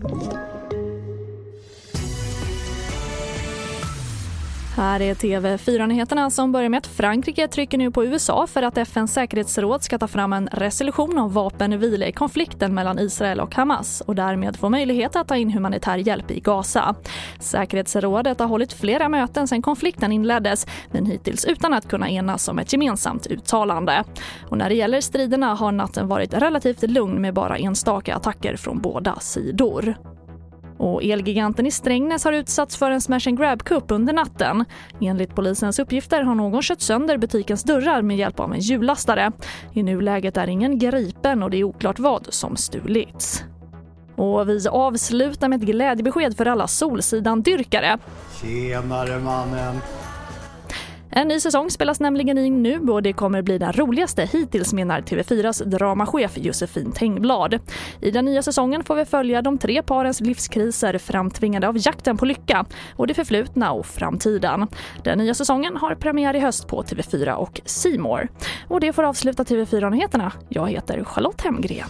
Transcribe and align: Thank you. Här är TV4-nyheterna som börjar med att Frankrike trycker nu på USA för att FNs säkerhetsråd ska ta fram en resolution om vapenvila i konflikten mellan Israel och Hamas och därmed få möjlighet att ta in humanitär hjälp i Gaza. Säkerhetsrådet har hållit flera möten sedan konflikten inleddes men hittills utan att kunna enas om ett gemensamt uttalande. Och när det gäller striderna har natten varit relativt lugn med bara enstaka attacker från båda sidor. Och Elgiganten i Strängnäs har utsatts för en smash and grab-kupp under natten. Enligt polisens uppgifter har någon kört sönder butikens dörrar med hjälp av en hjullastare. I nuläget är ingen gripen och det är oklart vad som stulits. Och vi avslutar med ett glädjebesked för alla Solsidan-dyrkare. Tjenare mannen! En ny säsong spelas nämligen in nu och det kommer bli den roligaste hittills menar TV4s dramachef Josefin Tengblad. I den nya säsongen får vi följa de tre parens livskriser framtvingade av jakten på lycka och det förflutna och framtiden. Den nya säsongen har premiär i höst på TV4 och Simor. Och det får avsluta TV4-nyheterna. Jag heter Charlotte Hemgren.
Thank 0.00 0.32
you. 0.32 0.47
Här 4.78 5.02
är 5.02 5.14
TV4-nyheterna 5.14 6.30
som 6.30 6.52
börjar 6.52 6.68
med 6.68 6.78
att 6.78 6.86
Frankrike 6.86 7.48
trycker 7.48 7.78
nu 7.78 7.90
på 7.90 8.04
USA 8.04 8.46
för 8.46 8.62
att 8.62 8.78
FNs 8.78 9.12
säkerhetsråd 9.12 9.82
ska 9.82 9.98
ta 9.98 10.08
fram 10.08 10.32
en 10.32 10.48
resolution 10.52 11.18
om 11.18 11.32
vapenvila 11.32 12.06
i 12.06 12.12
konflikten 12.12 12.74
mellan 12.74 12.98
Israel 12.98 13.40
och 13.40 13.54
Hamas 13.54 14.00
och 14.00 14.14
därmed 14.14 14.56
få 14.56 14.68
möjlighet 14.68 15.16
att 15.16 15.28
ta 15.28 15.36
in 15.36 15.50
humanitär 15.50 15.96
hjälp 15.96 16.30
i 16.30 16.40
Gaza. 16.40 16.94
Säkerhetsrådet 17.40 18.38
har 18.38 18.46
hållit 18.46 18.72
flera 18.72 19.08
möten 19.08 19.48
sedan 19.48 19.62
konflikten 19.62 20.12
inleddes 20.12 20.66
men 20.90 21.06
hittills 21.06 21.44
utan 21.44 21.74
att 21.74 21.88
kunna 21.88 22.10
enas 22.10 22.48
om 22.48 22.58
ett 22.58 22.72
gemensamt 22.72 23.26
uttalande. 23.26 24.04
Och 24.48 24.58
när 24.58 24.68
det 24.68 24.74
gäller 24.74 25.00
striderna 25.00 25.54
har 25.54 25.72
natten 25.72 26.08
varit 26.08 26.34
relativt 26.34 26.82
lugn 26.82 27.20
med 27.22 27.34
bara 27.34 27.56
enstaka 27.56 28.14
attacker 28.14 28.56
från 28.56 28.78
båda 28.78 29.20
sidor. 29.20 29.94
Och 30.78 31.02
Elgiganten 31.04 31.66
i 31.66 31.70
Strängnäs 31.70 32.24
har 32.24 32.32
utsatts 32.32 32.76
för 32.76 32.90
en 32.90 33.00
smash 33.00 33.28
and 33.28 33.38
grab-kupp 33.38 33.90
under 33.90 34.12
natten. 34.12 34.64
Enligt 35.00 35.34
polisens 35.34 35.78
uppgifter 35.78 36.22
har 36.22 36.34
någon 36.34 36.62
kört 36.62 36.80
sönder 36.80 37.18
butikens 37.18 37.62
dörrar 37.62 38.02
med 38.02 38.16
hjälp 38.16 38.40
av 38.40 38.54
en 38.54 38.60
hjullastare. 38.60 39.32
I 39.72 39.82
nuläget 39.82 40.36
är 40.36 40.46
ingen 40.46 40.78
gripen 40.78 41.42
och 41.42 41.50
det 41.50 41.56
är 41.56 41.64
oklart 41.64 41.98
vad 41.98 42.26
som 42.34 42.56
stulits. 42.56 43.44
Och 44.16 44.48
vi 44.48 44.68
avslutar 44.68 45.48
med 45.48 45.62
ett 45.62 45.68
glädjebesked 45.68 46.36
för 46.36 46.46
alla 46.46 46.66
Solsidan-dyrkare. 46.66 47.98
Tjenare 48.42 49.18
mannen! 49.18 49.80
En 51.18 51.28
ny 51.28 51.40
säsong 51.40 51.70
spelas 51.70 52.00
nämligen 52.00 52.38
in 52.38 52.62
nu 52.62 52.78
och 52.78 53.02
det 53.02 53.12
kommer 53.12 53.42
bli 53.42 53.58
den 53.58 53.72
roligaste 53.72 54.24
hittills 54.24 54.72
menar 54.72 55.00
TV4s 55.00 55.64
dramachef 55.64 56.38
Josefin 56.38 56.92
Tengblad. 56.92 57.58
I 58.00 58.10
den 58.10 58.24
nya 58.24 58.42
säsongen 58.42 58.84
får 58.84 58.96
vi 58.96 59.04
följa 59.04 59.42
de 59.42 59.58
tre 59.58 59.82
parens 59.82 60.20
livskriser 60.20 60.98
framtvingade 60.98 61.68
av 61.68 61.76
jakten 61.78 62.16
på 62.16 62.24
lycka 62.24 62.66
och 62.96 63.06
det 63.06 63.14
förflutna 63.14 63.72
och 63.72 63.86
framtiden. 63.86 64.66
Den 65.04 65.18
nya 65.18 65.34
säsongen 65.34 65.76
har 65.76 65.94
premiär 65.94 66.36
i 66.36 66.40
höst 66.40 66.68
på 66.68 66.82
TV4 66.82 67.32
och 67.32 67.60
Simor. 67.64 68.28
Och 68.68 68.80
det 68.80 68.92
får 68.92 69.02
avsluta 69.02 69.44
TV4-nyheterna. 69.44 70.32
Jag 70.48 70.68
heter 70.68 71.04
Charlotte 71.04 71.40
Hemgren. 71.40 71.88